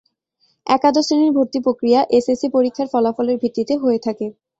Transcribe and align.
একাদশ 0.67 1.03
শ্রেনির 1.07 1.35
ভর্তি 1.37 1.59
প্রক্রিয়া 1.65 1.99
এস 2.17 2.25
এস 2.29 2.37
সি 2.41 2.47
পরীক্ষার 2.55 2.87
ফলাফলের 2.93 3.37
ভিত্তিতে 3.41 3.73
হয়ে 3.83 3.99
থাকে। 4.05 4.25